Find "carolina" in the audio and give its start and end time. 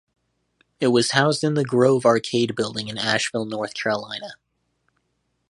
3.75-4.33